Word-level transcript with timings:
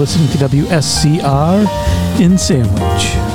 Listening 0.00 0.28
to 0.28 0.38
WSCR 0.48 2.20
in 2.20 2.38
Sandwich. 2.38 3.29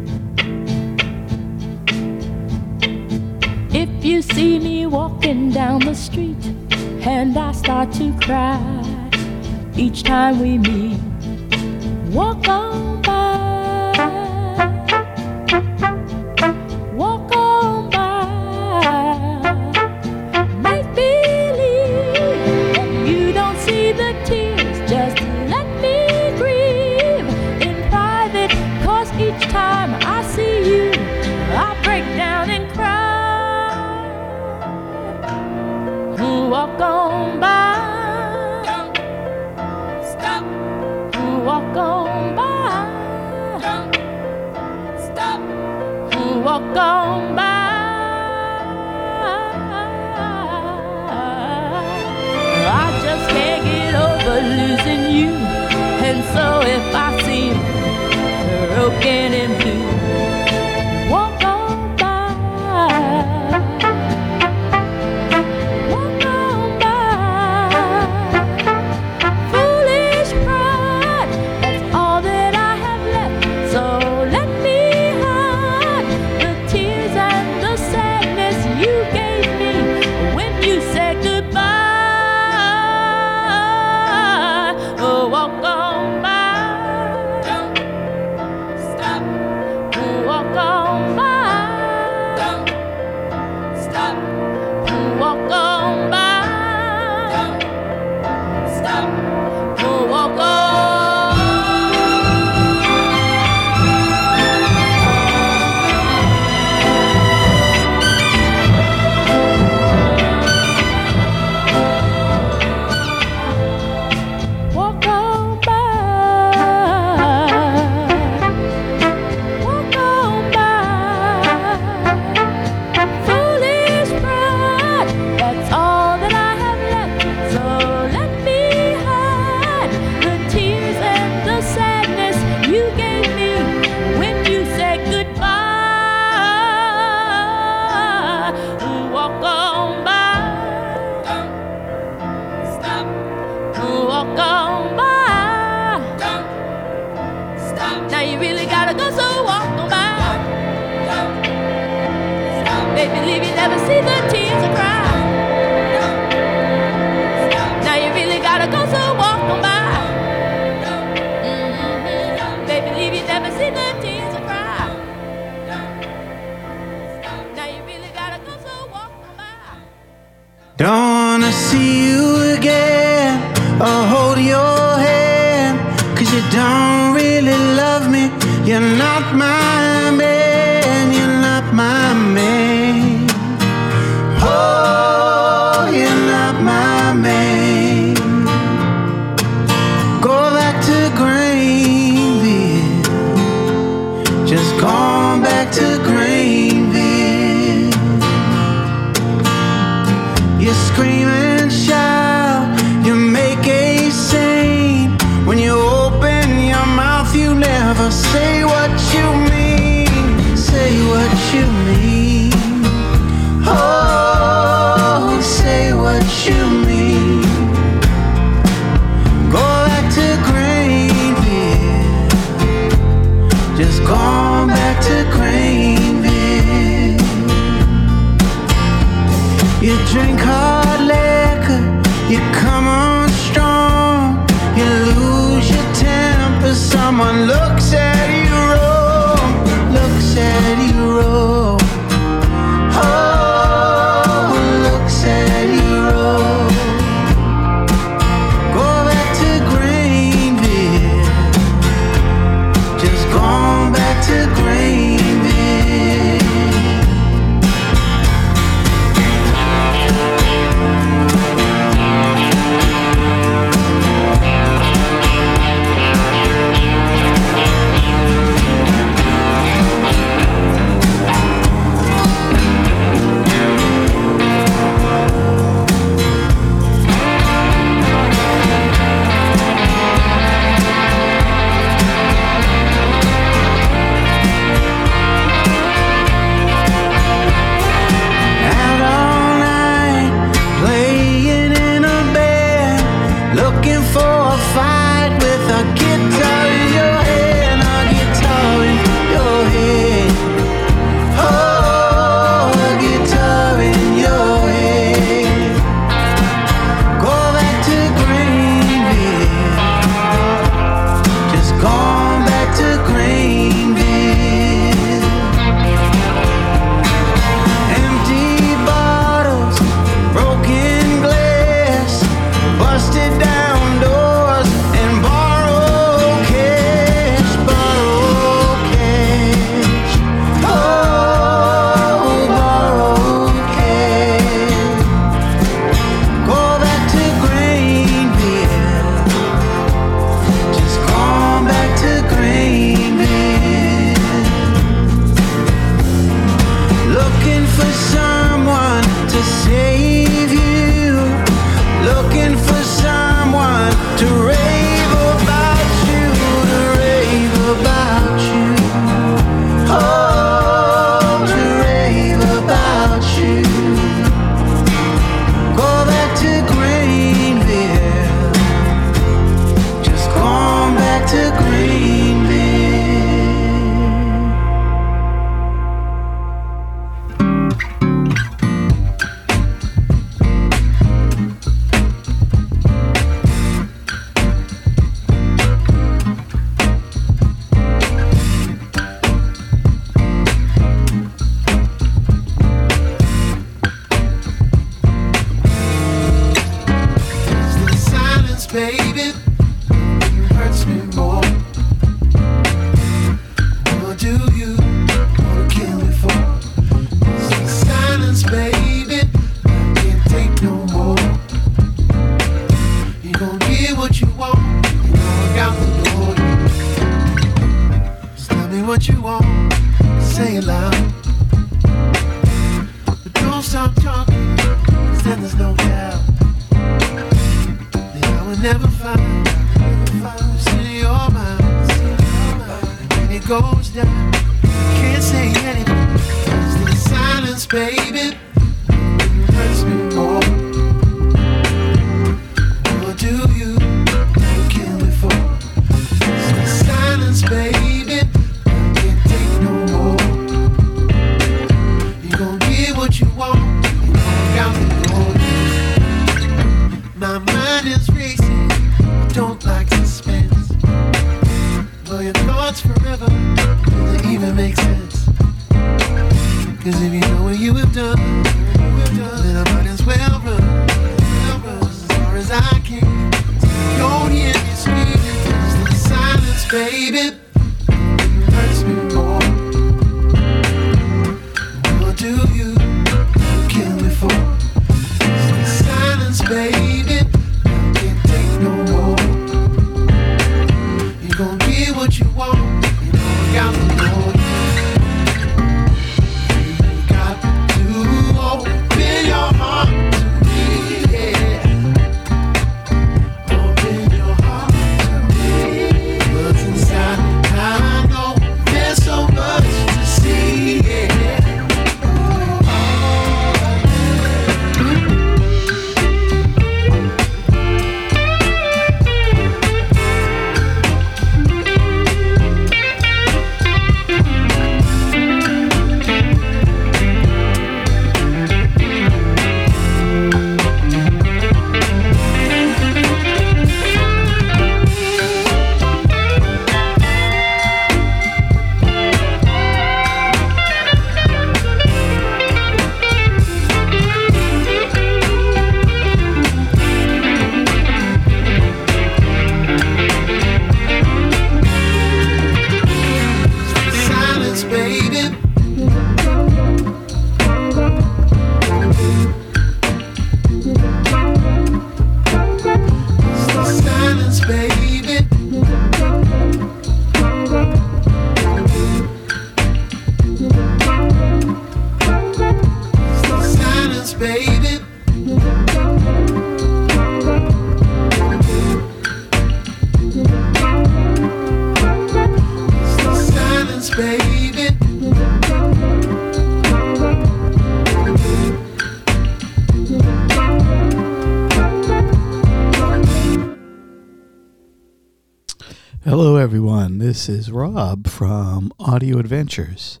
This 597.12 597.28
is 597.28 597.52
Rob 597.52 598.08
from 598.08 598.72
Audio 598.80 599.18
Adventures 599.18 600.00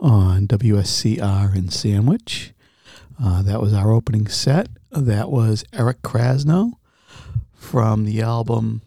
on 0.00 0.46
WSCR 0.46 1.54
in 1.54 1.68
Sandwich. 1.68 2.54
Uh, 3.22 3.42
that 3.42 3.60
was 3.60 3.74
our 3.74 3.92
opening 3.92 4.26
set. 4.28 4.68
That 4.90 5.30
was 5.30 5.66
Eric 5.70 6.00
Krasno 6.00 6.78
from 7.52 8.06
the 8.06 8.22
album 8.22 8.80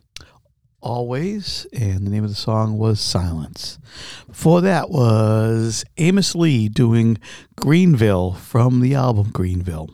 Always, 0.81 1.67
and 1.71 2.07
the 2.07 2.09
name 2.09 2.23
of 2.23 2.31
the 2.31 2.35
song 2.35 2.75
was 2.79 2.99
Silence. 2.99 3.77
Before 4.25 4.61
that 4.61 4.89
was 4.89 5.85
Amos 5.97 6.33
Lee 6.33 6.67
doing 6.67 7.19
Greenville 7.55 8.33
from 8.33 8.81
the 8.81 8.95
album 8.95 9.29
Greenville. 9.29 9.91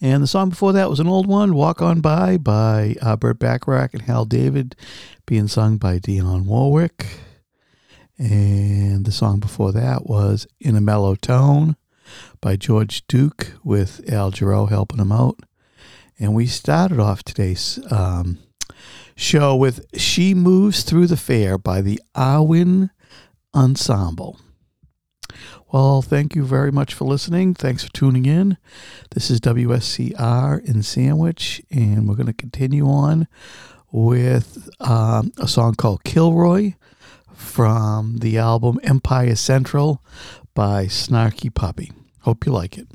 And 0.00 0.22
the 0.22 0.26
song 0.26 0.50
before 0.50 0.74
that 0.74 0.90
was 0.90 1.00
an 1.00 1.06
old 1.06 1.26
one, 1.26 1.54
Walk 1.54 1.80
On 1.80 2.00
By 2.00 2.36
by 2.36 2.96
uh, 3.00 3.16
Burt 3.16 3.38
Bacharach 3.38 3.94
and 3.94 4.02
Hal 4.02 4.26
David, 4.26 4.76
being 5.24 5.48
sung 5.48 5.78
by 5.78 5.98
Dionne 5.98 6.44
Warwick. 6.44 7.06
And 8.18 9.06
the 9.06 9.12
song 9.12 9.40
before 9.40 9.72
that 9.72 10.06
was 10.06 10.46
In 10.60 10.76
a 10.76 10.80
Mellow 10.80 11.14
Tone 11.14 11.76
by 12.40 12.56
George 12.56 13.06
Duke 13.06 13.52
with 13.64 14.02
Al 14.10 14.30
Jarreau 14.30 14.68
helping 14.68 15.00
him 15.00 15.12
out. 15.12 15.40
And 16.18 16.34
we 16.34 16.46
started 16.46 17.00
off 17.00 17.22
today's 17.22 17.78
um, 17.90 18.38
show 19.16 19.56
with 19.56 19.84
She 19.98 20.34
Moves 20.34 20.82
Through 20.82 21.06
the 21.06 21.16
Fair 21.16 21.56
by 21.56 21.80
the 21.80 22.00
Arwin 22.14 22.90
Ensemble. 23.54 24.38
Well, 25.72 26.00
thank 26.00 26.36
you 26.36 26.44
very 26.44 26.70
much 26.70 26.94
for 26.94 27.04
listening. 27.04 27.52
Thanks 27.54 27.82
for 27.82 27.92
tuning 27.92 28.24
in. 28.24 28.56
This 29.10 29.30
is 29.30 29.40
WSCR 29.40 30.64
in 30.64 30.84
Sandwich, 30.84 31.60
and 31.72 32.08
we're 32.08 32.14
going 32.14 32.26
to 32.26 32.32
continue 32.32 32.86
on 32.88 33.26
with 33.90 34.68
um, 34.80 35.32
a 35.38 35.48
song 35.48 35.74
called 35.74 36.04
Cliroy 36.04 36.76
from 37.34 38.18
the 38.18 38.38
album 38.38 38.78
Empire 38.84 39.34
Central 39.34 40.02
by 40.54 40.86
Snarky 40.86 41.52
Puppy. 41.52 41.90
Hope 42.20 42.46
you 42.46 42.52
like 42.52 42.78
it. 42.78 42.86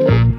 Thank 0.00 0.37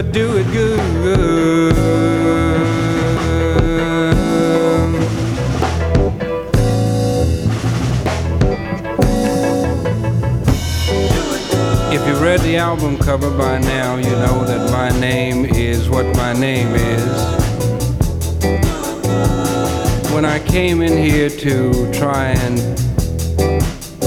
but 0.00 0.12
do 0.12 0.36
it 0.36 0.46
good. 0.52 0.78
If 11.92 12.06
you 12.06 12.14
read 12.24 12.38
the 12.42 12.58
album 12.58 12.96
cover 12.98 13.36
by 13.36 13.58
now, 13.58 13.96
you 13.96 14.04
know 14.04 14.44
that 14.44 14.70
my 14.70 14.96
name 15.00 15.46
is 15.46 15.88
what 15.88 16.06
my 16.14 16.32
name 16.32 16.76
is. 16.76 17.18
When 20.12 20.24
I 20.24 20.38
came 20.46 20.80
in 20.80 20.96
here 20.96 21.28
to 21.28 21.92
try 21.92 22.36
and 22.44 22.56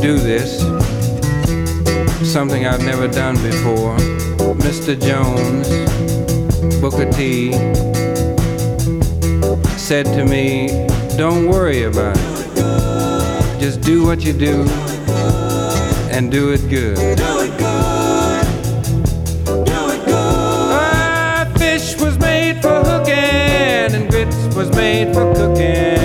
do 0.02 0.18
this, 0.20 0.62
something 2.32 2.66
I've 2.66 2.86
never 2.86 3.10
done 3.10 3.36
before. 3.44 4.11
Mr. 4.66 5.00
Jones, 5.00 5.70
Booker 6.82 7.10
T, 7.12 7.52
said 9.78 10.06
to 10.06 10.26
me, 10.26 10.68
Don't 11.18 11.48
worry 11.48 11.84
about 11.84 12.18
it. 12.18 13.60
Just 13.60 13.82
do 13.82 14.06
what 14.06 14.24
you 14.24 14.34
do 14.34 14.66
and 16.12 16.32
do 16.32 16.52
it 16.52 16.62
good. 16.70 16.98
Do 17.18 17.40
it 17.40 17.58
good. 17.58 18.46
Do 19.66 19.90
it 19.96 20.06
good. 20.06 20.72
Ah, 20.74 21.52
fish 21.58 21.96
was 22.00 22.18
made 22.20 22.62
for 22.62 22.84
hooking, 22.84 23.96
and 23.96 24.10
grits 24.10 24.36
was 24.56 24.70
made 24.76 25.14
for 25.14 25.34
cooking, 25.36 26.01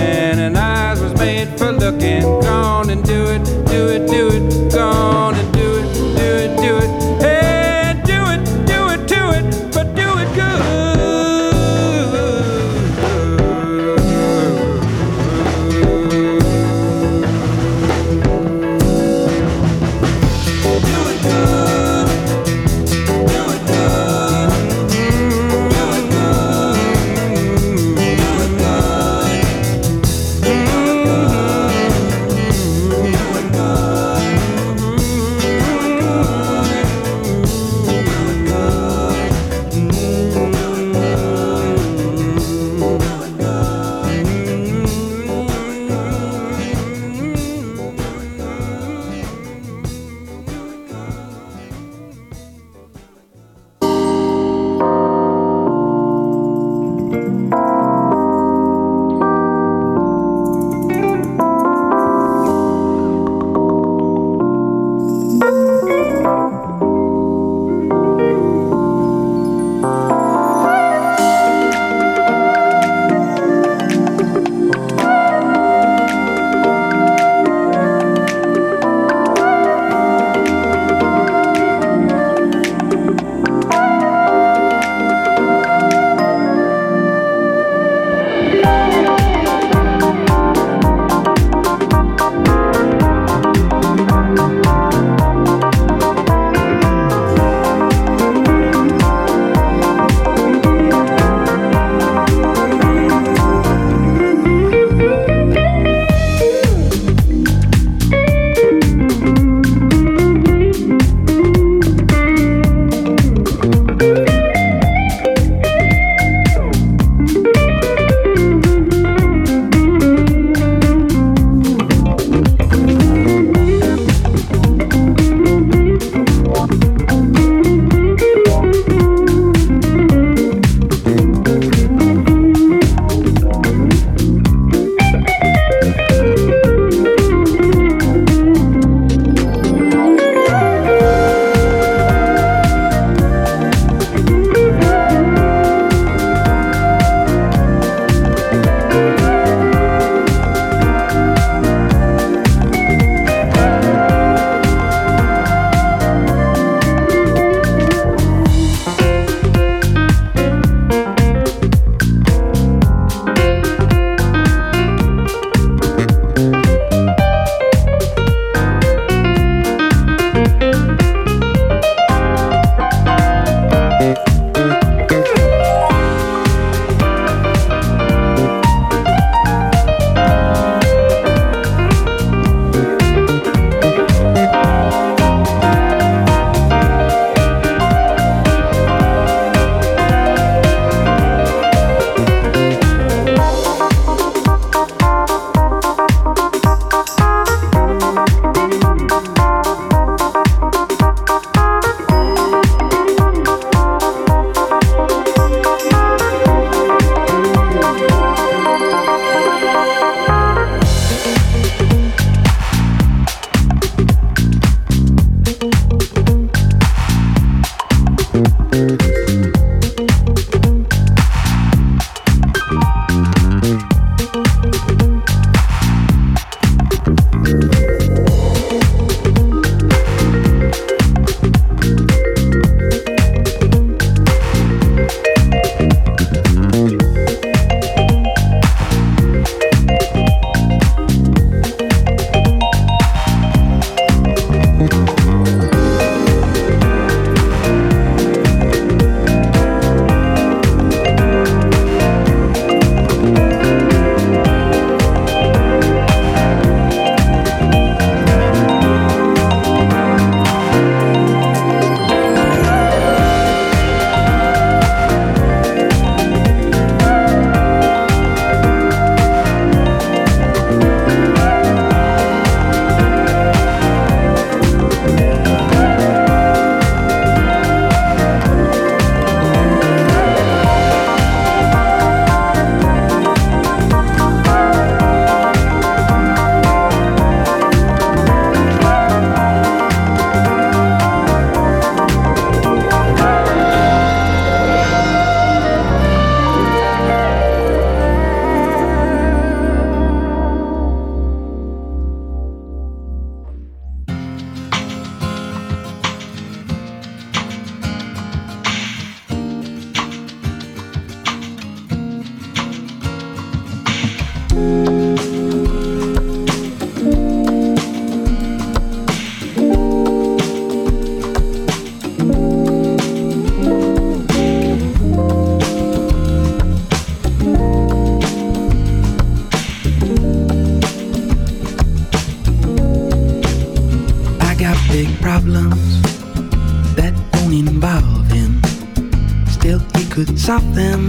he 340.47 341.06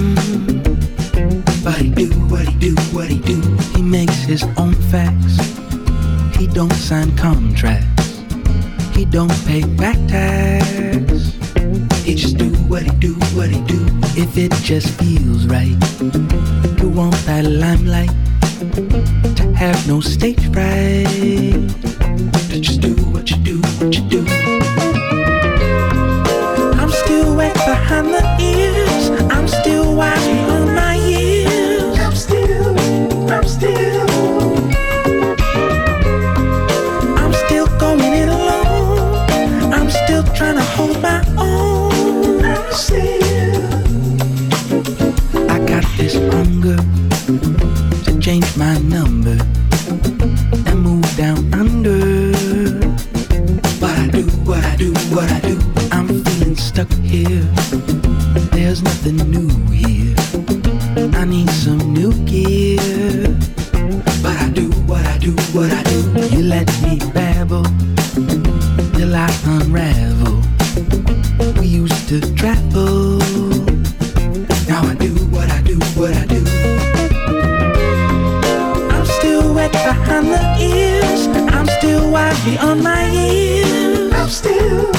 beyond 82.45 82.83
my 82.83 83.11
years. 83.11 84.13
I'm 84.13 84.29
still, 84.29 84.91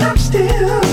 I'm 0.00 0.16
still. 0.16 0.85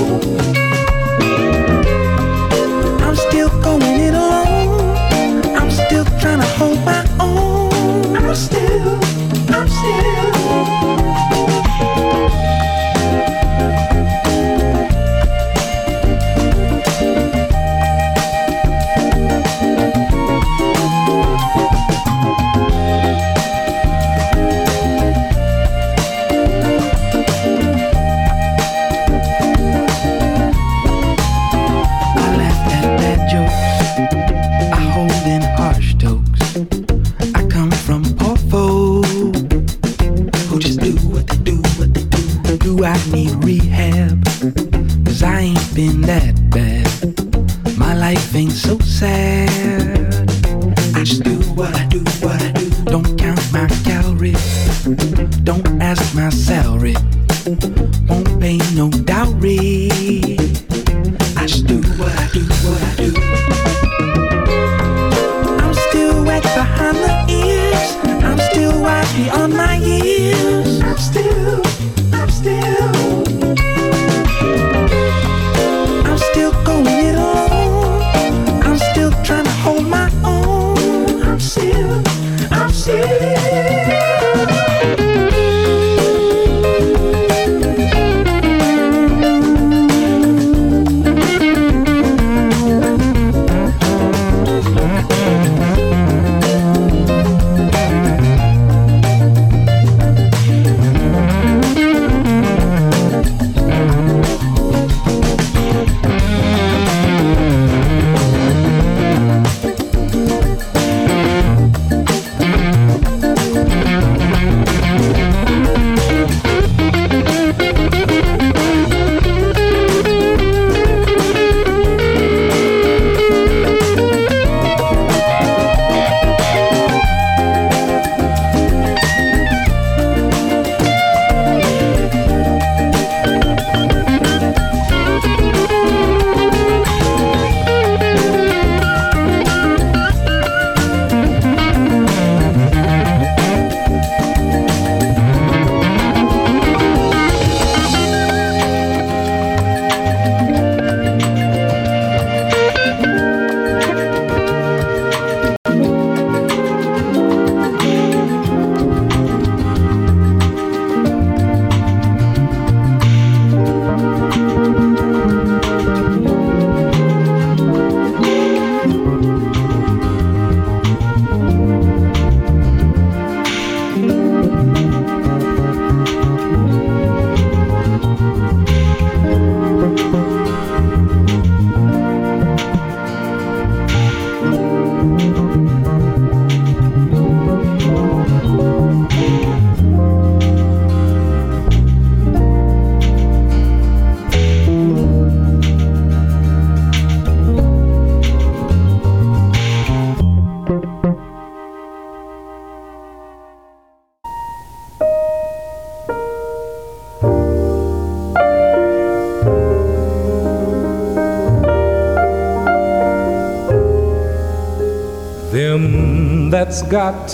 Got 216.93 217.27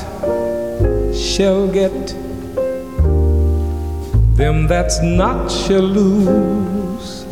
shall 1.14 1.68
get, 1.68 2.16
them 4.38 4.68
that's 4.68 5.02
not 5.02 5.52
shall 5.52 5.82
lose. 5.82 7.26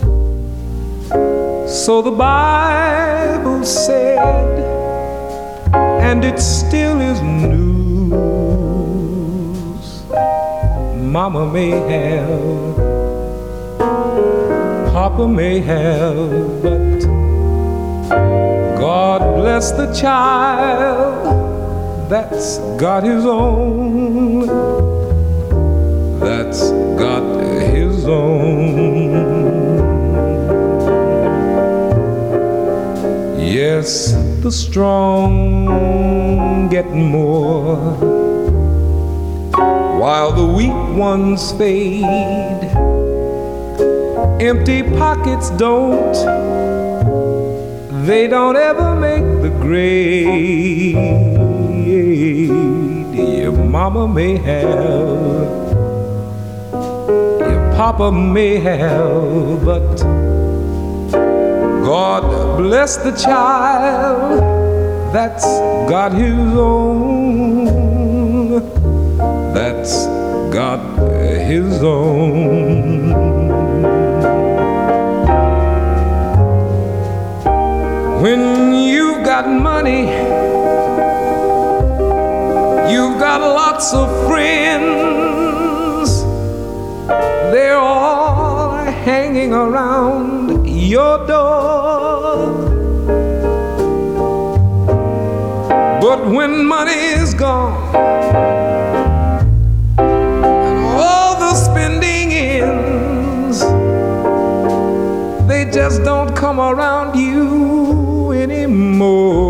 So 1.86 2.02
the 2.02 2.12
Bible 2.12 3.64
said, 3.64 4.60
and 6.04 6.26
it 6.26 6.38
still 6.42 7.00
is 7.00 7.22
news. 7.22 8.18
Mama 11.02 11.50
may 11.50 11.70
have, 11.70 12.76
Papa 14.92 15.30
may 15.30 15.60
have, 15.62 16.62
but 16.62 17.00
God 18.78 19.22
bless 19.38 19.72
the 19.72 19.94
child 19.94 21.47
that's 22.10 22.60
got 22.80 23.04
his 23.04 23.26
own. 23.26 24.48
That's 26.20 26.72
got 26.98 27.24
his 27.62 28.06
own. 28.06 29.18
Yes, 33.38 34.14
the 34.42 34.52
strong 34.52 35.68
get 36.70 36.90
more 36.92 37.76
while 40.00 40.32
the 40.32 40.46
weak 40.46 40.98
ones 40.98 41.52
fade. 41.54 42.04
Empty 44.40 44.84
pockets 44.98 45.50
don't 45.52 46.16
they 48.08 48.28
don't 48.28 48.56
ever 48.56 48.96
make 48.96 49.26
the 49.42 49.50
grade. 49.60 51.37
Your 51.98 53.52
mama 53.52 54.08
may 54.08 54.38
have, 54.38 54.70
your 56.72 57.74
papa 57.76 58.12
may 58.12 58.60
have, 58.60 59.66
but 59.66 59.96
God 61.84 62.58
bless 62.58 62.98
the 62.98 63.14
child 63.14 64.42
that's 65.12 65.46
got 65.90 66.12
his 66.14 66.38
own. 66.56 67.66
That's 69.56 70.06
got 70.54 70.80
his 71.48 71.82
own. 71.82 73.14
When 78.22 78.74
you've 78.74 79.26
got 79.26 79.48
money, 79.50 80.27
you've 83.18 83.26
got 83.26 83.42
lots 83.42 83.96
of 83.96 84.08
friends. 84.28 86.22
They're 87.52 87.80
all 87.80 88.76
hanging 88.78 89.54
around 89.54 90.68
your 90.68 91.26
door. 91.26 92.54
But 96.00 96.28
when 96.28 96.64
money 96.64 97.02
is 97.22 97.34
gone, 97.34 97.96
and 99.98 100.80
all 101.02 101.40
the 101.40 101.56
spending 101.56 102.34
ends, 102.34 103.62
they 105.48 105.66
just 105.72 106.04
don't 106.04 106.36
come 106.36 106.60
around 106.60 107.18
you 107.18 108.32
anymore. 108.34 109.47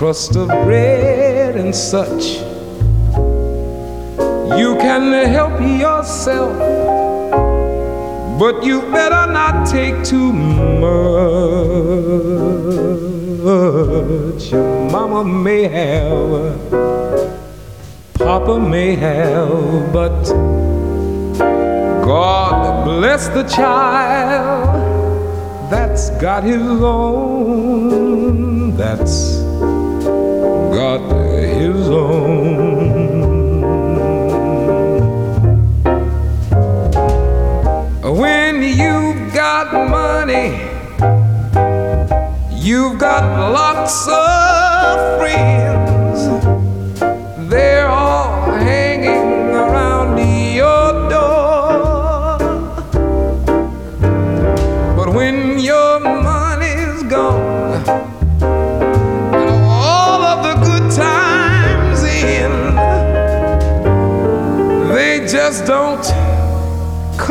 Crust 0.00 0.34
of 0.34 0.48
bread 0.64 1.56
and 1.56 1.76
such. 1.76 2.40
You 4.58 4.74
can 4.80 5.12
help 5.28 5.60
yourself, 5.60 6.56
but 8.38 8.64
you 8.64 8.80
better 8.92 9.30
not 9.30 9.68
take 9.68 10.02
too 10.02 10.32
much. 10.32 10.80
Your 14.50 14.90
mama 14.90 15.22
may 15.22 15.68
have. 15.68 16.70
Papa 18.14 18.58
may 18.58 18.94
have, 18.94 19.92
but 19.92 20.24
God 22.06 22.86
bless 22.86 23.28
the 23.28 23.42
child 23.42 24.80
that's 25.70 26.08
got 26.22 26.42
his 26.42 26.62
own, 26.62 28.74
that's 28.78 29.39
got 30.98 31.12
his 31.60 31.88
own. 31.88 32.50
When 38.02 38.62
you've 38.62 39.32
got 39.32 39.72
money, 39.88 40.48
you've 42.52 42.98
got 42.98 43.52
lots 43.52 44.08
of 44.08 45.20
friends. 45.20 45.69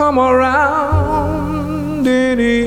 Come 0.09 0.17
around 0.17 2.07
anymore. 2.07 2.65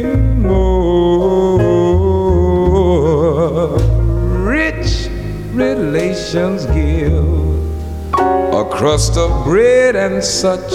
Rich 4.47 5.09
relations 5.53 6.67
give 6.67 7.27
a 8.55 8.65
crust 8.71 9.17
of 9.17 9.45
bread 9.45 9.97
and 9.97 10.23
such. 10.23 10.73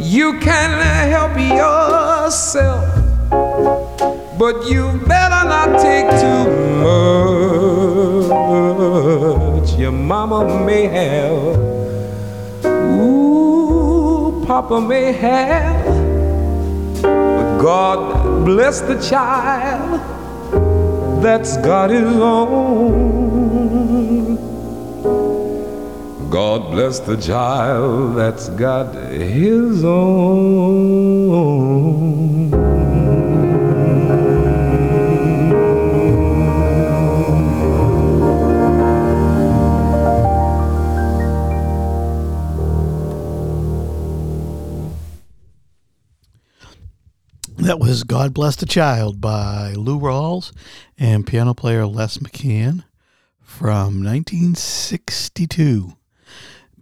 You 0.00 0.40
can 0.40 0.70
help 1.14 1.38
yourself, 1.38 2.88
but 4.36 4.68
you 4.68 4.90
better 5.06 5.44
not 5.54 5.80
take 5.80 6.10
too 6.22 6.44
much. 9.62 9.78
Your 9.78 9.92
mama 9.92 10.64
may 10.66 10.88
have, 10.88 11.65
Papa 14.46 14.80
may 14.80 15.12
have, 15.12 15.84
but 17.02 17.58
God 17.58 18.44
bless 18.44 18.80
the 18.80 18.94
child 19.00 20.00
that's 21.20 21.56
got 21.56 21.90
his 21.90 22.06
own. 22.06 23.16
God 26.30 26.70
bless 26.70 27.00
the 27.00 27.16
child 27.16 28.14
that's 28.16 28.48
got 28.50 28.94
his 28.94 29.84
own. 29.84 31.16
Was 47.96 48.04
God 48.04 48.34
Bless 48.34 48.56
the 48.56 48.66
Child 48.66 49.22
by 49.22 49.72
Lou 49.72 49.98
Rawls 49.98 50.52
and 50.98 51.26
piano 51.26 51.54
player 51.54 51.86
Les 51.86 52.18
McCann 52.18 52.84
from 53.40 54.04
1962. 54.04 55.96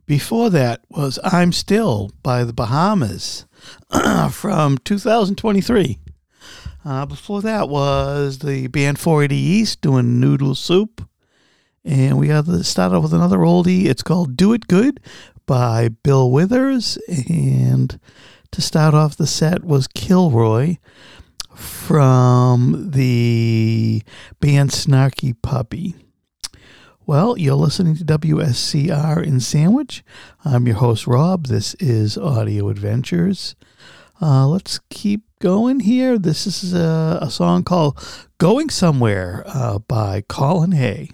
Before 0.07 0.51
that 0.51 0.81
was 0.91 1.21
I'm 1.23 1.53
Still 1.53 2.11
by 2.25 2.43
the 2.43 2.53
Bahamas 2.53 3.47
from 4.33 4.79
2023. 4.79 6.01
Uh, 6.85 7.07
before 7.07 7.41
that 7.43 7.69
was 7.69 8.41
the 8.41 8.67
band 8.67 8.99
480 8.99 9.37
East 9.37 9.81
doing 9.83 10.19
Noodle 10.19 10.57
Soup. 10.57 11.09
And 11.85 12.19
we 12.19 12.27
got 12.27 12.47
to 12.47 12.65
start 12.65 12.93
off 12.93 13.05
with 13.05 13.15
another 13.15 13.39
oldie. 13.39 13.85
It's 13.85 14.03
called 14.03 14.37
Do 14.37 14.53
It 14.53 14.67
Good 14.67 14.99
by 15.47 15.91
Bill 15.91 16.29
Withers. 16.29 16.99
And 17.29 18.01
to 18.55 18.63
start 18.63 18.95
off 18.95 19.17
the 19.17 19.27
set 19.27 19.65
was 19.65 19.89
Cliroy 19.89 20.79
from 21.57 22.93
the 22.93 24.01
band 24.39 24.71
Snarky 24.71 25.35
Puppy. 25.43 25.97
Well, 27.05 27.37
you're 27.37 27.57
listening 27.57 27.97
to 27.97 28.05
WSCR 28.05 29.27
in 29.27 29.41
Sandwich. 29.41 30.05
I'm 30.45 30.69
your 30.69 30.77
host, 30.77 31.09
Rob. 31.09 31.49
This 31.49 31.75
is 31.81 32.17
Audio 32.17 32.69
Adventures. 32.69 33.57
Uh, 34.23 34.47
let's 34.47 34.79
keep 34.89 35.25
going 35.41 35.81
here. 35.81 36.17
This 36.17 36.47
is 36.47 36.73
a, 36.75 37.19
a 37.21 37.31
song 37.33 37.65
called 37.65 37.99
Going 38.39 38.71
Somewhere 38.71 39.43
uh, 39.49 39.81
by 39.81 40.23
Colin 40.29 40.71
Hay. 40.71 41.11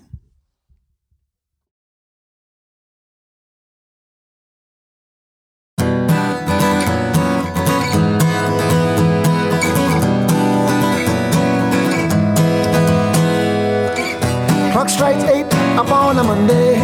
Up 15.80 15.92
on 15.92 16.18
a 16.18 16.22
Monday. 16.22 16.74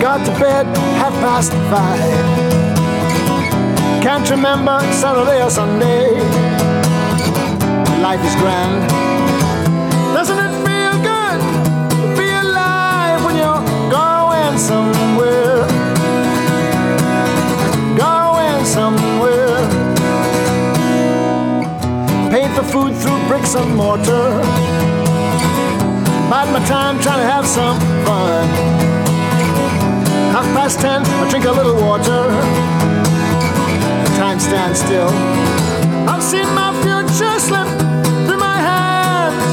Got 0.00 0.24
to 0.24 0.32
bed 0.40 0.64
half 0.96 1.12
past 1.24 1.52
five. 1.72 2.00
Can't 4.02 4.28
remember 4.30 4.78
Saturday 4.90 5.42
or 5.44 5.50
Sunday. 5.50 6.06
Life 8.00 8.24
is 8.24 8.34
grand. 8.36 8.88
Doesn't 10.16 10.40
it 10.46 10.54
feel 10.66 10.94
good 11.12 11.40
to 11.92 12.00
be 12.16 12.28
alive 12.44 13.22
when 13.26 13.36
you're 13.36 13.64
going 13.90 14.56
somewhere? 14.56 15.60
Going 18.06 18.64
somewhere. 18.64 19.60
Paid 22.30 22.50
for 22.56 22.64
food 22.72 22.94
through 22.96 23.20
bricks 23.28 23.54
and 23.56 23.76
mortar. 23.76 24.73
Bide 26.34 26.52
my 26.52 26.58
time 26.66 27.00
trying 27.00 27.20
to 27.20 27.30
have 27.32 27.46
some 27.46 27.78
fun. 28.04 28.48
Half 30.34 30.46
past 30.56 30.80
ten, 30.80 31.00
I 31.04 31.30
drink 31.30 31.44
a 31.44 31.52
little 31.52 31.76
water. 31.76 32.22
Time 34.18 34.40
stands 34.40 34.80
still. 34.80 35.10
I've 36.10 36.24
seen 36.24 36.48
my 36.52 36.72
future 36.82 37.38
slip 37.38 37.68
through 38.26 38.42
my 38.50 38.58
hands. 38.68 39.44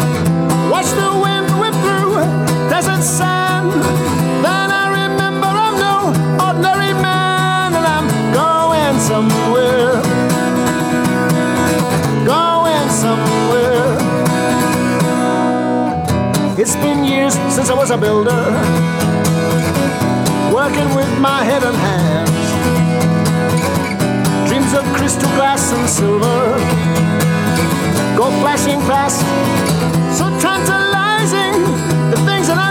Watch 0.72 0.90
the 1.02 1.10
wind 1.22 1.48
whip 1.62 1.76
through 1.86 2.16
desert 2.72 3.04
sand. 3.04 4.01
Since 17.62 17.70
I 17.70 17.76
was 17.76 17.92
a 17.92 17.98
builder, 17.98 18.44
working 20.52 20.90
with 20.96 21.12
my 21.20 21.44
head 21.44 21.62
and 21.62 21.78
hands. 21.78 22.50
Dreams 24.50 24.74
of 24.74 24.84
crystal 24.98 25.30
glass 25.38 25.72
and 25.72 25.88
silver 25.88 26.58
go 28.18 28.32
flashing 28.42 28.82
past, 28.90 29.22
so 30.18 30.26
tantalizing. 30.42 31.62
The 32.10 32.18
things 32.26 32.48
that 32.48 32.58
I've 32.58 32.71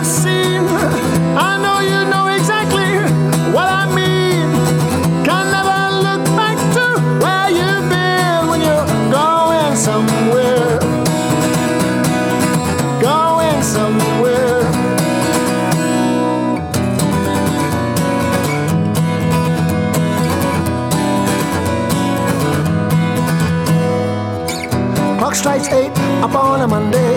strikes 25.41 25.69
eight 25.69 25.91
up 26.23 26.35
on 26.35 26.61
a 26.61 26.69
Monday. 26.69 27.17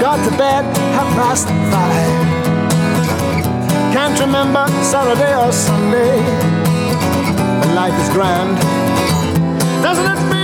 Got 0.00 0.18
to 0.22 0.30
bed 0.38 0.64
half 0.94 1.08
past 1.18 1.48
five. 1.72 2.12
Can't 3.92 4.20
remember 4.20 4.64
Saturday 4.84 5.34
or 5.34 5.50
Sunday. 5.50 6.14
Life 7.74 7.98
is 8.02 8.08
grand. 8.10 8.56
Doesn't 9.82 10.06
it 10.06 10.18
feel 10.30 10.41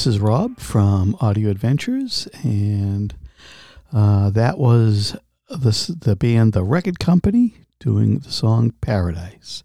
This 0.00 0.14
is 0.14 0.18
Rob 0.18 0.58
from 0.58 1.14
Audio 1.20 1.50
Adventures, 1.50 2.26
and 2.42 3.14
uh, 3.92 4.30
that 4.30 4.56
was 4.56 5.14
the, 5.50 5.94
the 6.00 6.16
band 6.16 6.54
The 6.54 6.64
Record 6.64 6.98
Company 6.98 7.56
doing 7.80 8.20
the 8.20 8.30
song 8.32 8.72
Paradise. 8.80 9.62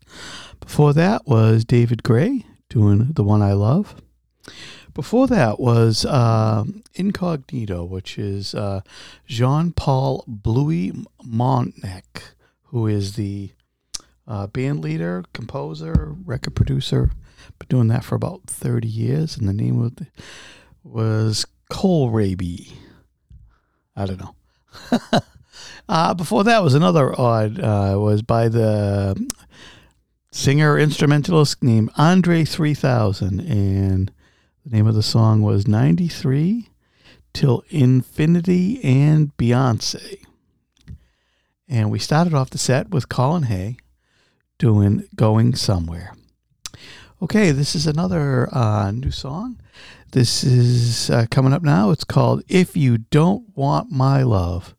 Before 0.59 0.91
that 0.91 1.25
was 1.25 1.63
David 1.63 2.03
Gray 2.03 2.45
doing 2.67 3.13
The 3.13 3.23
One 3.23 3.41
I 3.41 3.53
Love. 3.53 3.95
Before 4.93 5.25
that 5.27 5.57
was 5.57 6.03
uh, 6.03 6.65
Incognito, 6.95 7.86
which 7.86 8.17
is 8.17 8.53
uh, 8.53 8.81
Jean 9.25 9.71
Paul 9.71 10.25
Bluey 10.27 10.91
Maunick, 11.25 12.33
who 12.63 12.88
is 12.88 13.15
the 13.15 13.51
uh, 14.27 14.47
band 14.47 14.81
leader, 14.81 15.23
composer, 15.33 16.13
record 16.25 16.55
producer. 16.55 17.11
Been 17.59 17.67
doing 17.69 17.88
that 17.89 18.03
for 18.03 18.15
about 18.15 18.41
30 18.47 18.88
years, 18.88 19.38
and 19.38 19.47
the 19.47 19.53
name 19.53 19.81
of 19.81 19.95
the, 19.95 20.07
was 20.95 21.45
Cole 21.69 22.09
Raby. 22.09 22.71
I 23.97 24.05
don't 24.05 24.19
know. 24.19 24.35
uh, 25.89 26.13
before 26.13 26.45
that 26.45 26.63
was 26.63 26.73
another 26.73 27.19
odd, 27.19 27.59
uh, 27.59 27.97
was 27.99 28.21
by 28.21 28.47
the 28.47 29.29
singer 30.31 30.79
instrumentalist 30.79 31.61
named 31.61 31.91
Andre 31.97 32.45
3000, 32.45 33.41
and 33.41 34.09
the 34.63 34.69
name 34.75 34.87
of 34.87 34.95
the 34.95 35.03
song 35.03 35.41
was 35.41 35.67
93 35.67 36.69
Till 37.33 37.65
Infinity 37.69 38.81
and 38.81 39.35
Beyonce. 39.35 40.23
And 41.67 41.91
we 41.91 41.99
started 41.99 42.33
off 42.33 42.51
the 42.51 42.57
set 42.57 42.89
with 42.89 43.09
Colin 43.09 43.43
Hay 43.43 43.75
doing 44.57 45.03
Going 45.13 45.55
Somewhere. 45.55 46.13
Okay, 47.21 47.51
this 47.51 47.75
is 47.75 47.85
another 47.85 48.47
uh, 48.55 48.91
new 48.91 49.11
song. 49.11 49.59
This 50.16 50.45
is 50.45 51.09
uh, 51.09 51.26
coming 51.30 51.51
up 51.51 51.61
now. 51.61 51.91
It's 51.91 52.05
called 52.05 52.41
If 52.47 52.78
You 52.78 52.99
Don't 52.99 53.53
Want 53.53 53.91
My 53.91 54.24
Love 54.24 54.74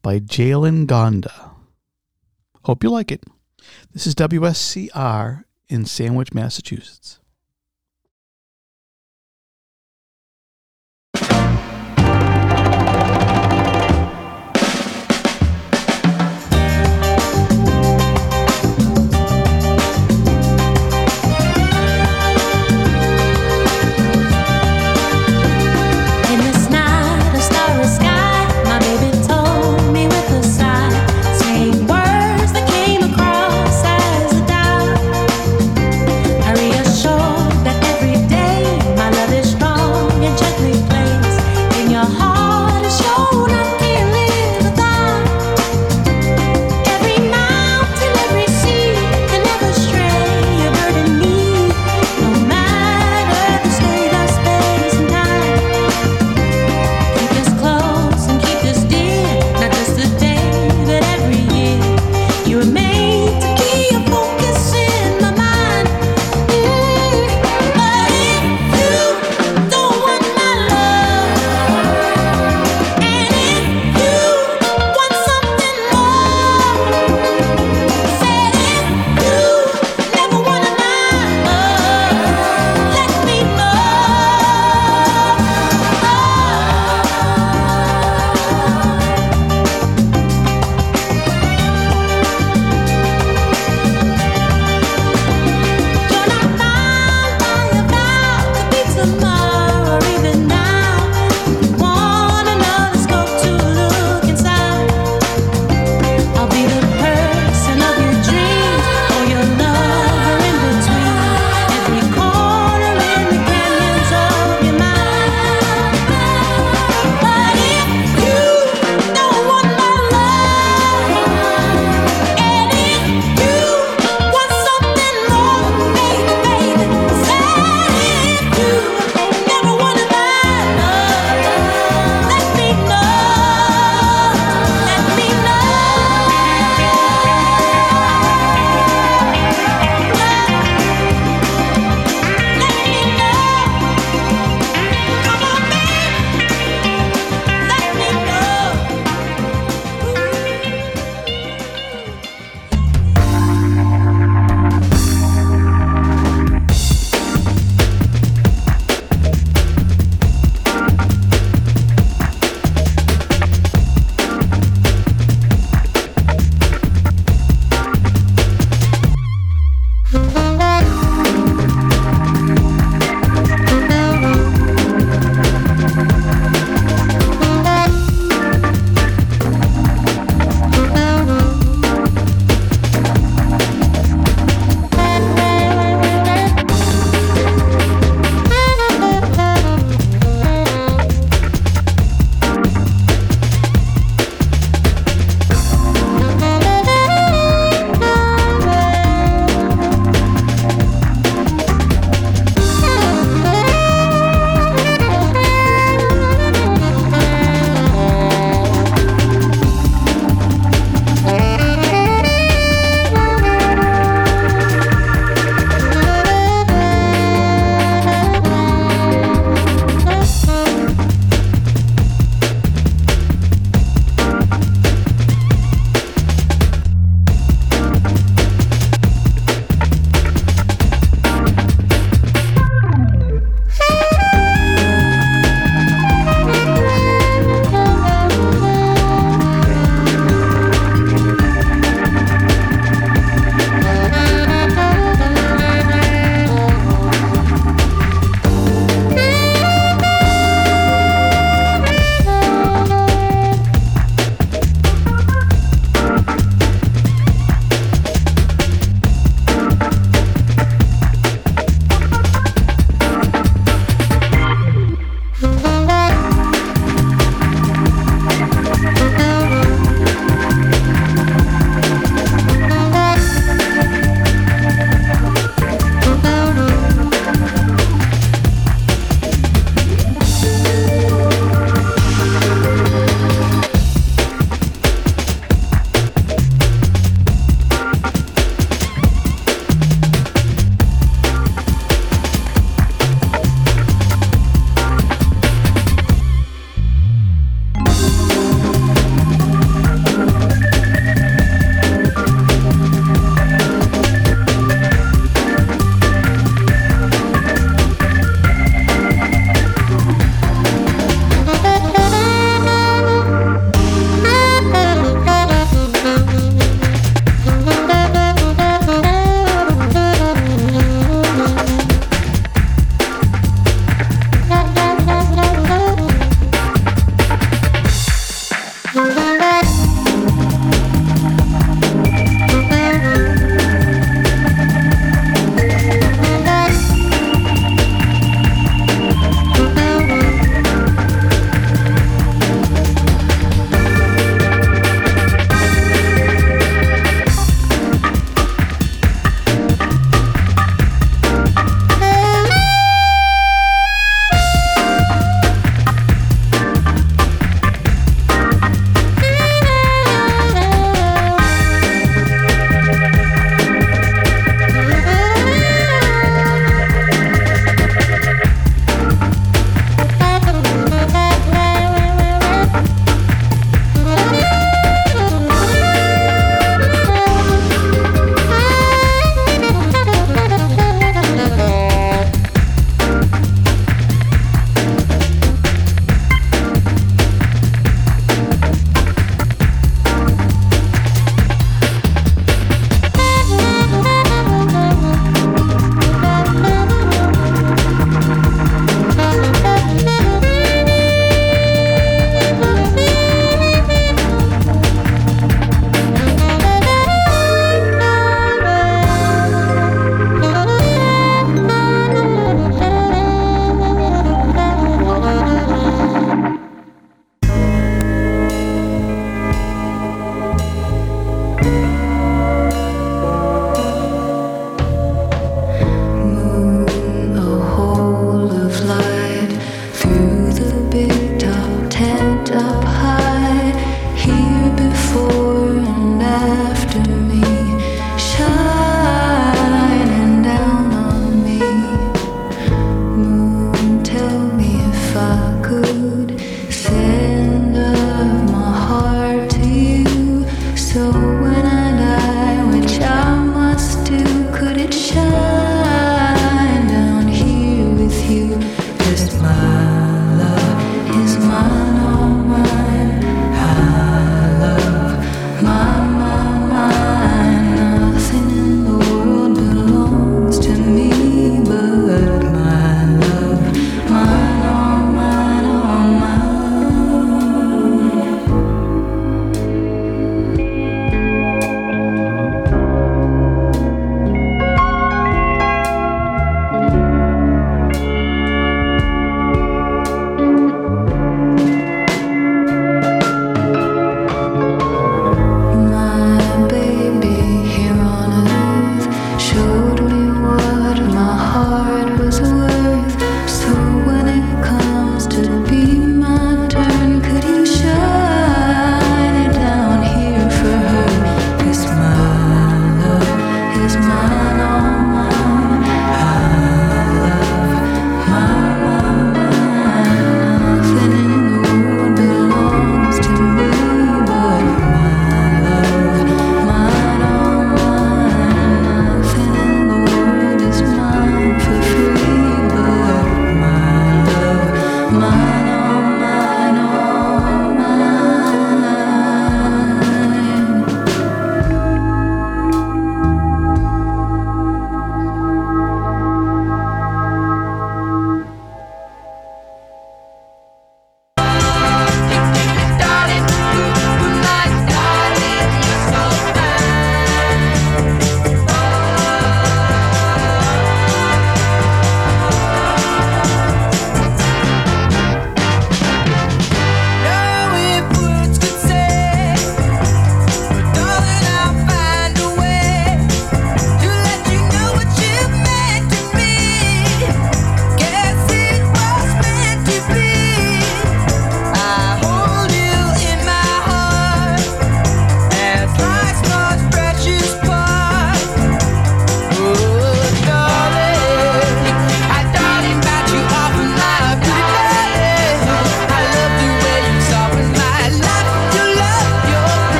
by 0.00 0.20
Jalen 0.20 0.86
Ngonda. 0.86 1.50
Hope 2.62 2.84
you 2.84 2.90
like 2.90 3.10
it. 3.10 3.24
This 3.92 4.06
is 4.06 4.14
WSCR 4.14 5.42
in 5.68 5.86
Sandwich, 5.86 6.32
Massachusetts. 6.32 7.18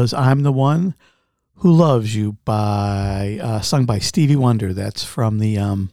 Was 0.00 0.14
I'm 0.14 0.44
the 0.44 0.52
One 0.52 0.94
Who 1.56 1.70
Loves 1.70 2.16
You 2.16 2.38
by 2.46 3.38
uh, 3.42 3.60
sung 3.60 3.84
by 3.84 3.98
Stevie 3.98 4.34
Wonder. 4.34 4.72
That's 4.72 5.04
from 5.04 5.40
the 5.40 5.58
um, 5.58 5.90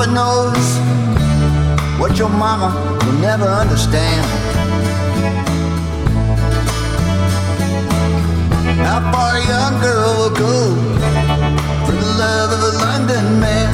Papa 0.01 0.13
knows 0.13 0.67
what 1.99 2.17
your 2.17 2.29
mama 2.29 2.73
will 3.05 3.19
never 3.19 3.45
understand. 3.45 4.25
How 8.79 9.11
far 9.11 9.35
a 9.35 9.45
young 9.47 9.79
girl 9.79 10.15
will 10.17 10.35
go 10.35 10.75
for 11.85 11.91
the 11.91 12.05
love 12.17 12.51
of 12.51 12.61
a 12.63 12.71
London 12.79 13.39
man. 13.39 13.69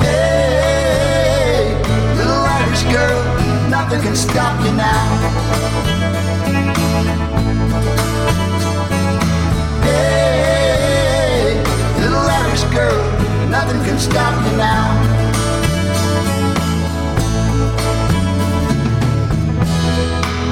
Hey, 0.00 1.76
little 2.16 2.46
Irish 2.58 2.82
girl, 2.92 3.22
nothing 3.70 4.00
can 4.00 4.16
stop 4.16 4.60
you 4.64 4.72
now. 4.72 5.70
Irish 12.60 12.74
girl, 12.74 13.48
nothing 13.48 13.82
can 13.84 13.98
stop 13.98 14.34
you 14.44 14.56
now. 14.56 14.86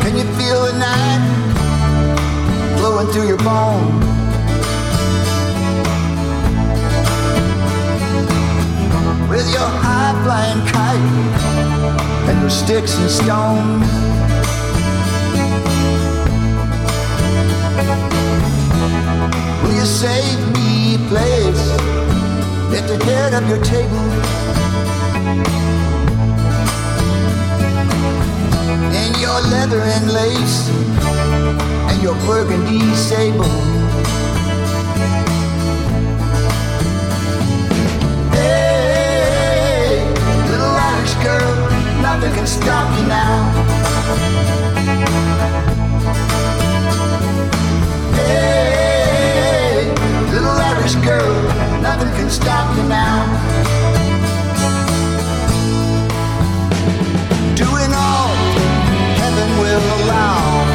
Can 0.02 0.16
you 0.16 0.24
feel 0.38 0.62
the 0.64 0.72
night 0.78 1.22
flowing 2.78 3.08
through 3.08 3.28
your 3.28 3.38
bones? 3.38 4.04
With 9.28 9.50
your 9.52 9.68
high 9.68 10.14
flying 10.24 10.66
kite 10.68 12.30
and 12.30 12.40
your 12.40 12.50
sticks 12.50 12.96
and 12.98 13.10
stones. 13.10 13.86
Will 19.62 19.74
you 19.74 19.84
save 19.84 20.52
me 20.54 20.94
a 20.94 20.98
place 21.08 21.87
at 22.74 22.86
the 22.86 23.02
head 23.04 23.34
of 23.34 23.48
your 23.48 23.62
table? 23.64 24.04
In 28.92 29.10
your 29.20 29.40
leather 29.52 29.80
and 29.80 30.10
lace 30.12 30.68
and 31.90 32.02
your 32.02 32.14
burgundy 32.26 32.80
sable. 32.94 33.44
Hey, 38.32 40.04
little 40.50 40.74
Irish 40.90 41.14
girl, 41.24 41.70
nothing 42.02 42.32
can 42.34 42.46
stop 42.46 42.98
you 42.98 43.06
now. 43.06 43.52
Hey, 48.14 49.92
little 50.32 50.50
Irish 50.50 50.96
girl, 50.96 51.67
nothing 51.88 52.12
can 52.18 52.28
stop 52.28 52.76
you 52.76 52.82
now. 52.82 53.24
Doing 57.54 57.92
all 58.06 58.28
heaven 59.20 59.48
will 59.62 59.84
allow. 59.96 60.67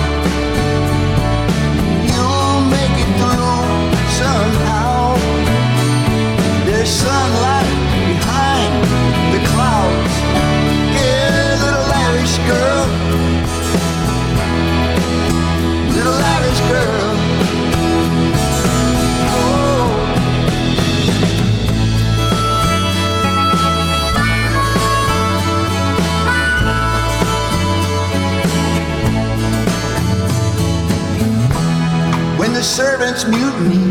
The 32.53 32.61
servants 32.61 33.25
mutiny 33.25 33.83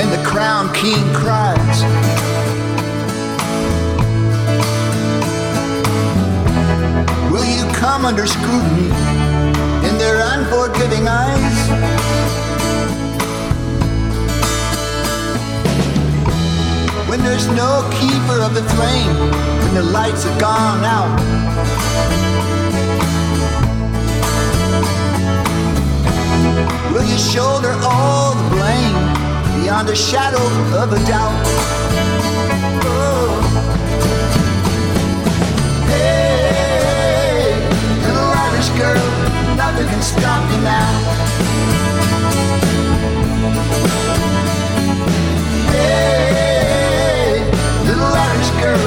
and 0.00 0.10
the 0.10 0.22
crown 0.26 0.72
king 0.72 1.04
cries. 1.12 1.82
Will 7.30 7.44
you 7.44 7.70
come 7.74 8.06
under 8.06 8.26
scrutiny 8.26 8.88
in 9.86 9.98
their 9.98 10.18
unforgiving 10.32 11.06
eyes? 11.06 11.68
When 17.08 17.20
there's 17.20 17.48
no 17.48 17.88
keeper 18.00 18.40
of 18.40 18.54
the 18.54 18.64
flame, 18.74 19.30
when 19.60 19.74
the 19.74 19.82
lights 19.82 20.24
have 20.24 20.40
gone 20.40 20.84
out. 20.84 22.37
You 27.10 27.18
shoulder 27.18 27.72
all 27.82 28.34
the 28.34 28.48
blame 28.50 28.94
beyond 29.60 29.88
a 29.88 29.96
shadow 29.96 30.42
of 30.76 30.92
a 30.92 30.98
doubt? 31.06 31.32
Oh. 32.84 33.40
Hey, 35.86 37.54
little 38.04 38.30
Irish 38.46 38.68
girl, 38.80 39.06
nothing 39.56 39.88
can 39.88 40.02
stop 40.02 40.50
you 40.52 40.60
now. 40.60 40.92
Hey, 45.72 47.44
little 47.86 48.12
Irish 48.28 48.50
girl, 48.62 48.82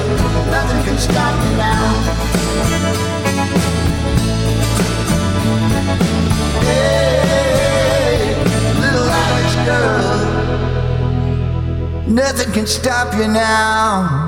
nothing 0.51 0.83
can 0.85 0.97
stop 0.97 1.33
you 1.45 1.57
now. 1.57 3.10
Nothing 12.07 12.51
can 12.53 12.67
stop 12.67 13.13
you 13.15 13.27
now. 13.27 14.20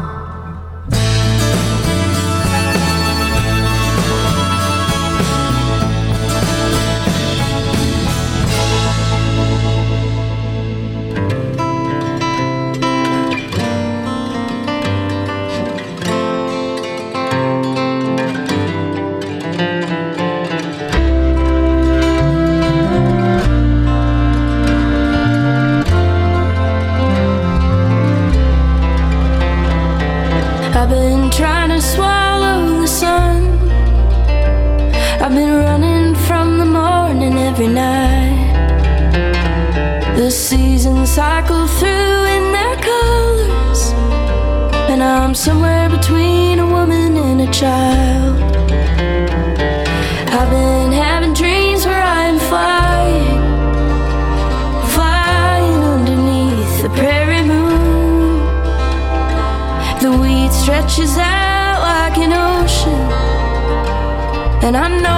And 64.75 64.77
I 64.77 65.01
know 65.01 65.12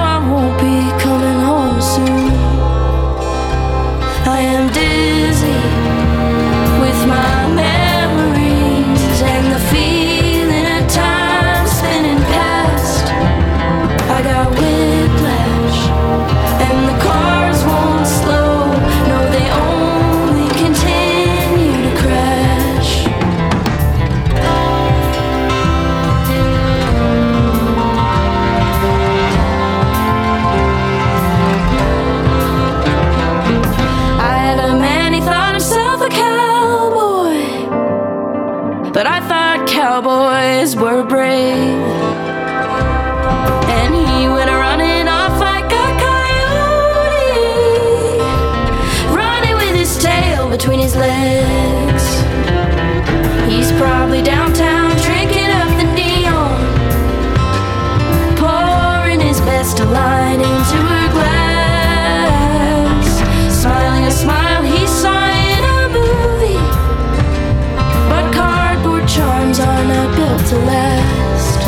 last. 70.63 71.59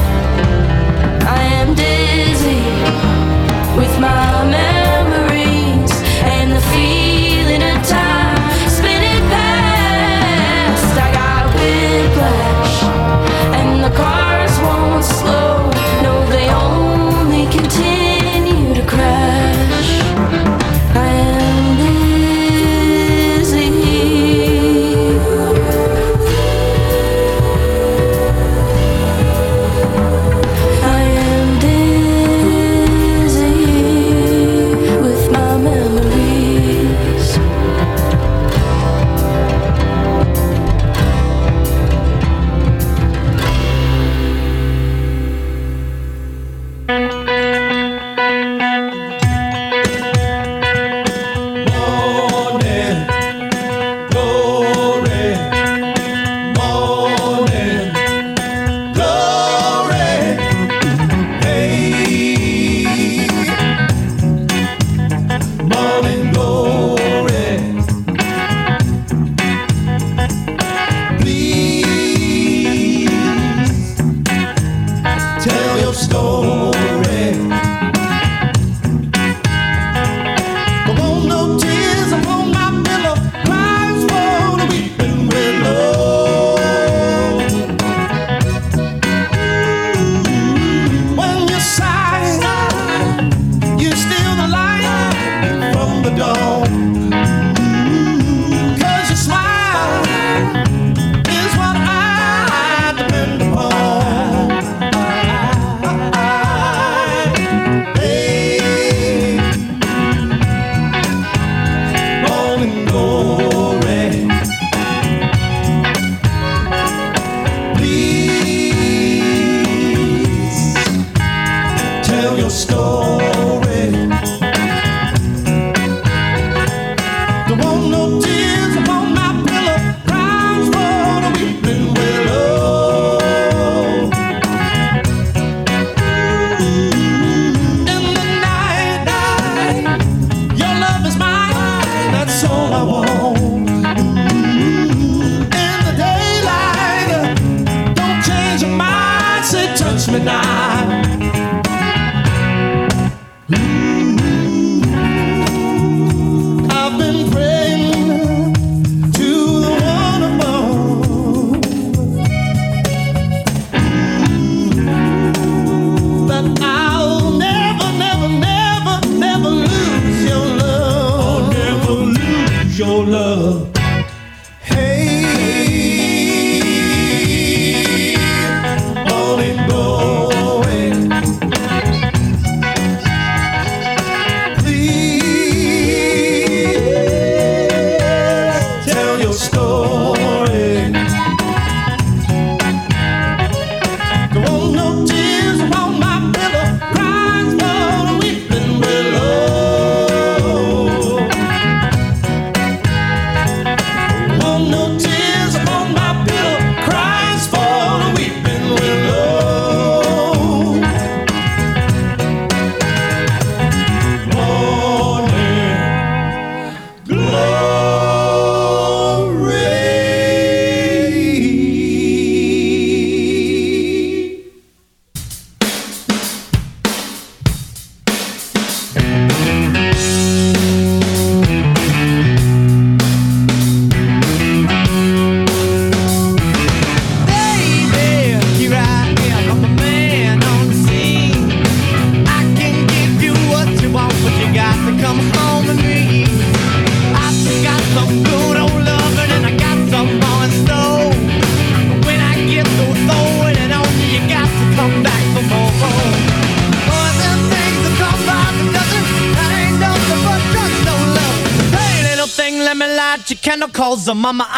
I 1.26 1.42
am 1.60 1.76
dizzy 1.76 2.62
with 3.78 4.00
my. 4.00 4.67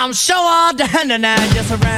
I'm 0.09 0.13
sure 0.13 0.35
all 0.39 0.73
done 0.73 1.11
and 1.11 1.23
I 1.23 1.37
just 1.53 1.69
around. 1.69 1.88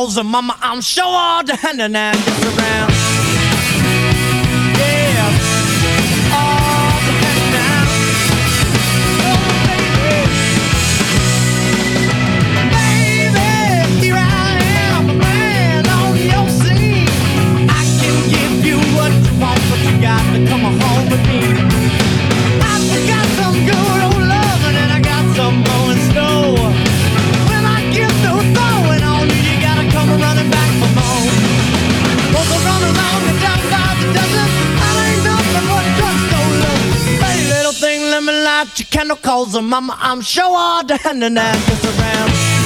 calls 0.00 0.16
her 0.16 0.24
mama. 0.24 0.56
I'm 0.62 0.80
sure 0.80 1.04
all 1.04 1.44
the 1.44 1.56
hand 1.56 1.82
and 1.82 1.94
around. 1.94 3.19
calls 39.50 39.54
her 39.54 39.68
mama. 39.68 39.96
I'm 39.98 40.20
sure 40.20 40.44
all 40.44 40.84
down 40.84 41.22
and 41.22 41.38
around. 41.38 42.59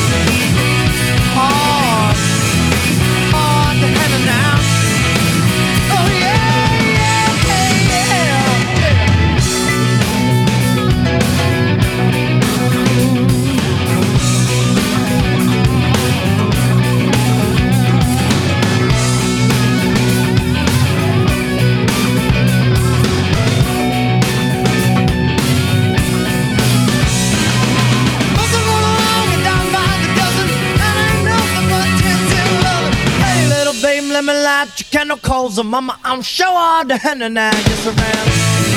your 34.81 34.89
candle 34.91 35.19
calls 35.19 35.59
a 35.59 35.65
mama. 35.65 35.99
I'm 36.05 36.23
sure 36.23 36.47
all 36.49 36.85
the 36.85 36.97
henna 36.97 37.29
now 37.29 37.53
just 37.53 37.87
around. 37.87 38.74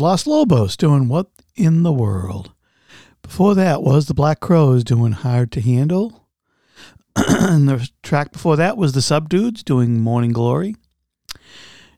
Los 0.00 0.26
Lobos 0.26 0.76
doing 0.76 1.08
What 1.08 1.28
in 1.56 1.82
the 1.82 1.92
World. 1.92 2.52
Before 3.22 3.54
that 3.54 3.82
was 3.82 4.06
the 4.06 4.14
Black 4.14 4.40
Crowes 4.40 4.84
doing 4.84 5.12
Hard 5.12 5.52
to 5.52 5.60
Handle. 5.60 6.26
and 7.16 7.68
the 7.68 7.88
track 8.02 8.32
before 8.32 8.56
that 8.56 8.76
was 8.76 8.92
the 8.92 9.00
Subdudes 9.00 9.62
doing 9.62 10.00
Morning 10.00 10.32
Glory. 10.32 10.76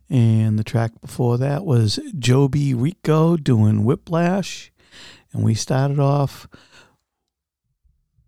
And 0.08 0.58
the 0.58 0.64
track 0.64 1.00
before 1.00 1.38
that 1.38 1.64
was 1.64 1.98
Joby 2.18 2.74
Rico 2.74 3.36
doing 3.36 3.84
Whiplash. 3.84 4.72
And 5.32 5.44
we 5.44 5.54
started 5.54 5.98
off 6.00 6.48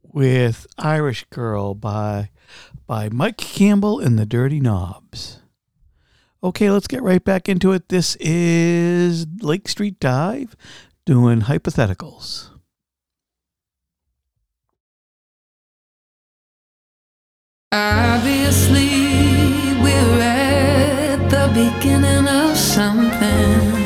with 0.03 0.66
Irish 0.78 1.24
Girl 1.31 1.74
by 1.74 2.31
by 2.86 3.09
Mike 3.09 3.39
Campbell 3.39 4.01
and 4.01 4.19
the 4.19 4.27
Dirty 4.27 4.61
Knobs. 4.61 5.41
Okay, 6.44 6.70
let's 6.70 6.89
get 6.89 7.02
right 7.02 7.23
back 7.23 7.48
into 7.48 7.70
it. 7.70 7.89
This 7.89 8.16
is 8.19 9.27
Lake 9.43 9.69
Street 9.69 10.01
Dive 10.01 10.56
doing 11.06 11.43
hypotheticals. 11.43 12.48
Obviously, 17.70 18.89
we're 19.81 20.20
at 20.20 21.31
the 21.31 21.47
beginning 21.55 22.27
of 22.27 22.56
something. 22.56 23.81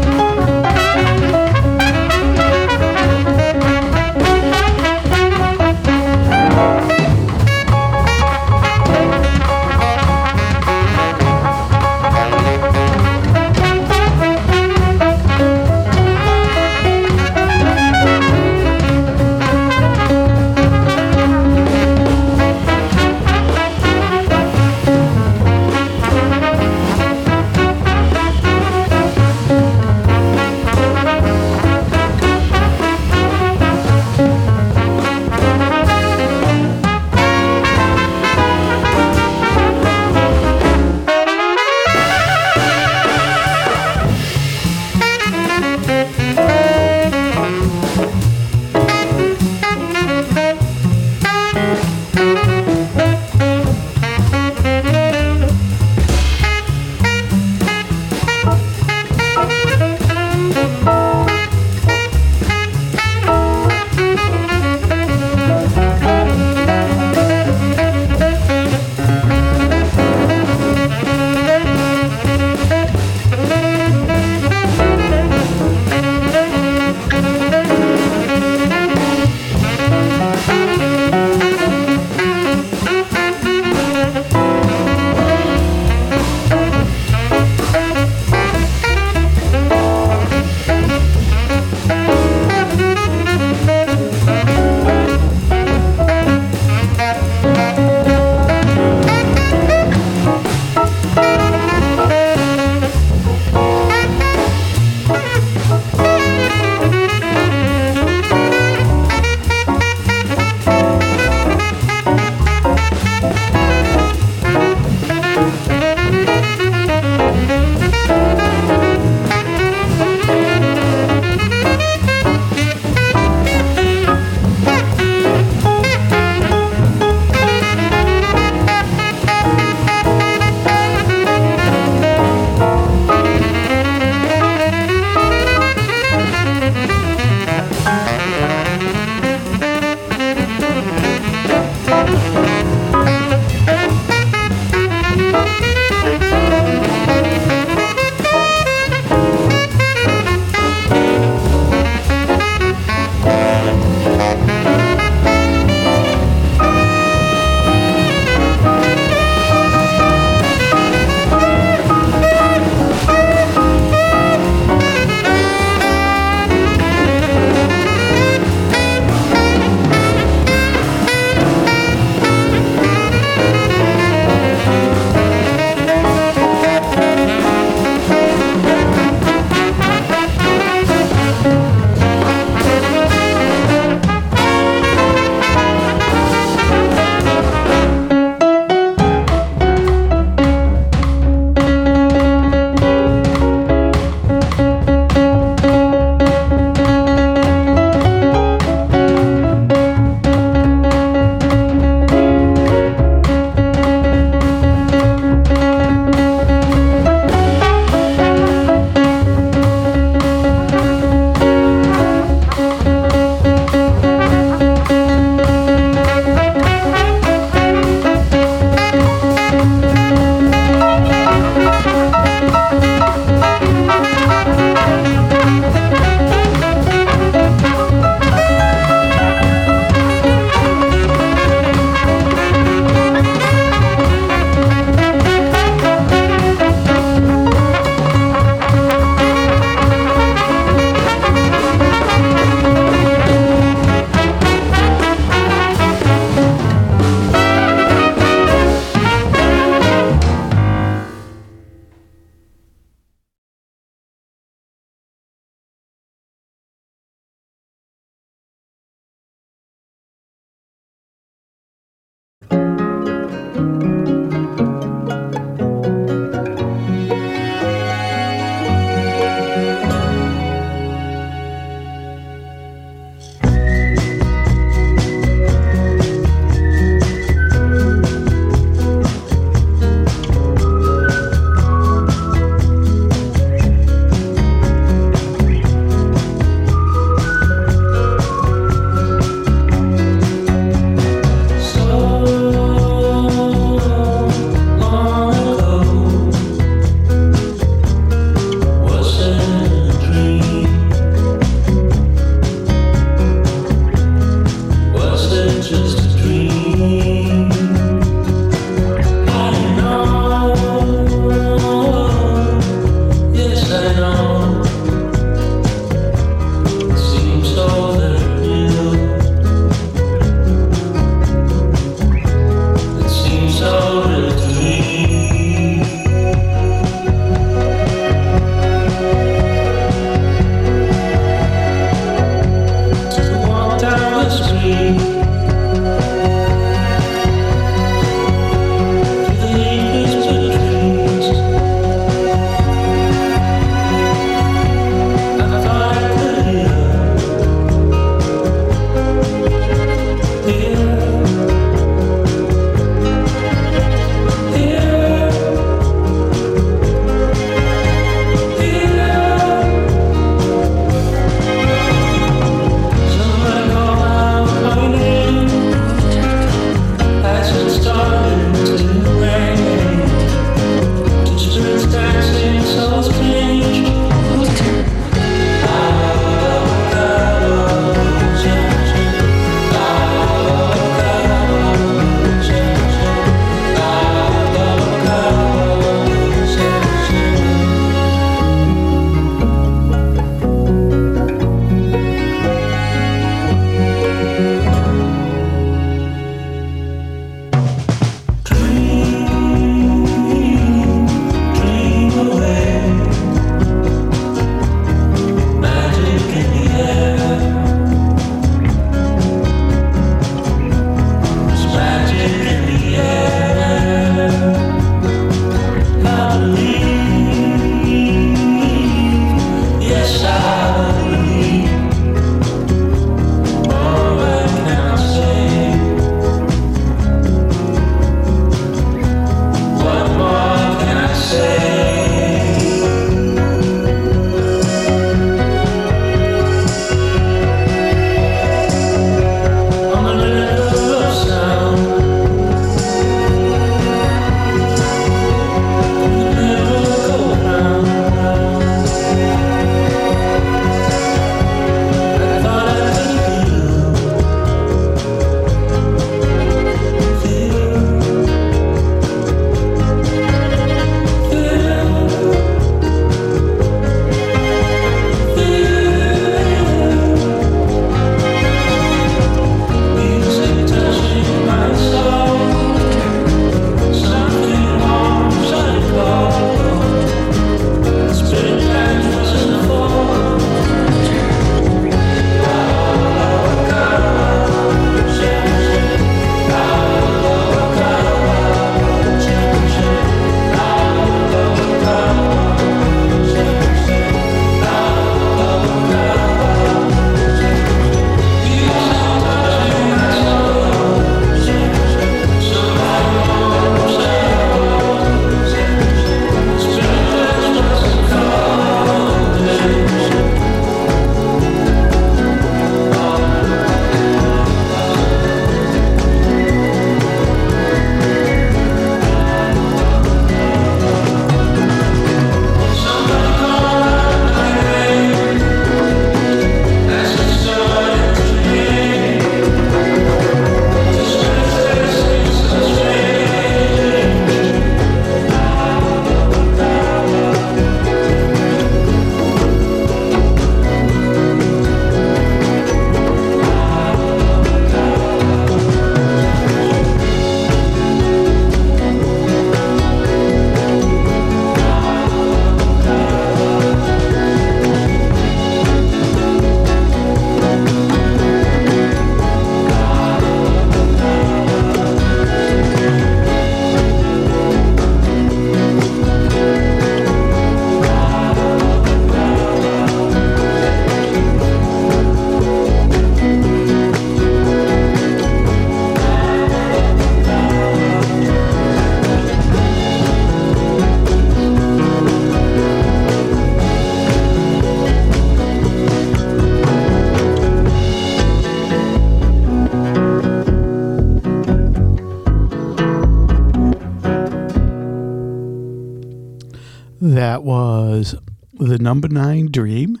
Number 598.86 599.08
nine 599.08 599.50
dream, 599.50 600.00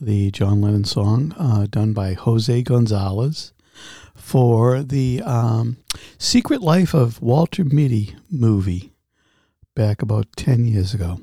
the 0.00 0.30
John 0.30 0.62
Lennon 0.62 0.84
song 0.84 1.34
uh, 1.38 1.66
done 1.68 1.92
by 1.92 2.14
Jose 2.14 2.62
Gonzalez 2.62 3.52
for 4.14 4.82
the 4.82 5.20
um, 5.26 5.76
Secret 6.16 6.62
Life 6.62 6.94
of 6.94 7.20
Walter 7.20 7.66
Mitty 7.66 8.16
movie 8.30 8.94
back 9.74 10.00
about 10.00 10.26
10 10.38 10.64
years 10.64 10.94
ago. 10.94 11.20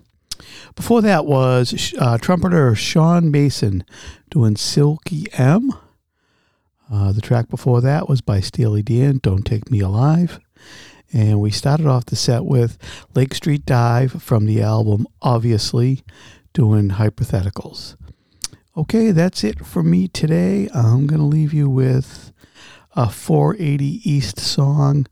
Before 0.76 1.02
that 1.02 1.26
was 1.26 1.92
uh, 1.98 2.20
trumpeter 2.20 2.76
Sean 2.76 3.32
Mason 3.32 3.84
doing 4.30 4.56
Silky 4.56 5.26
M. 5.34 5.72
Uh, 6.88 7.12
the 7.14 7.22
track 7.22 7.50
before 7.50 7.82
that 7.82 8.08
was 8.08 8.22
by 8.22 8.42
Steely 8.42 8.84
Dan, 8.84 9.20
Don't 9.24 9.44
Take 9.44 9.72
Me 9.72 9.80
Alive. 9.80 10.40
And 11.12 11.42
we 11.42 11.50
started 11.50 11.88
off 11.88 12.06
the 12.06 12.16
set 12.16 12.46
with 12.46 12.78
Lake 13.16 13.34
Street 13.34 13.66
Dive 13.66 14.22
from 14.22 14.46
the 14.46 14.62
album 14.62 15.08
Obviously, 15.24 16.04
doing 16.54 16.90
Hypotheticals. 16.90 17.96
Okay, 18.76 19.12
that's 19.12 19.44
it 19.44 19.66
for 19.66 19.84
me 19.84 20.08
today. 20.08 20.70
I'm 20.74 21.08
going 21.08 21.20
to 21.20 21.26
leave 21.26 21.54
you 21.54 21.70
with 21.70 22.32
a 22.96 23.10
480 23.10 24.10
East 24.10 24.40
song. 24.40 25.08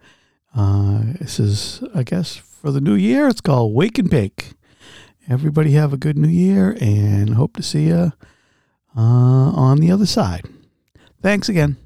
Uh, 0.56 1.02
this 1.20 1.40
is, 1.40 1.84
I 1.94 2.04
guess, 2.04 2.36
for 2.36 2.72
the 2.72 2.82
new 2.82 2.96
year. 2.96 3.28
It's 3.28 3.42
called 3.42 3.74
Wake 3.74 3.98
and 4.00 4.10
Bake. 4.10 4.54
Everybody 5.30 5.72
have 5.72 5.94
a 5.94 5.98
good 5.98 6.18
new 6.18 6.30
year 6.30 6.78
and 6.82 7.36
hope 7.36 7.56
to 7.58 7.64
see 7.64 7.88
you 7.88 8.14
uh, 8.96 9.00
on 9.00 9.78
the 9.78 9.92
other 9.92 10.08
side. 10.08 10.46
Thanks 11.22 11.50
again. 11.50 11.78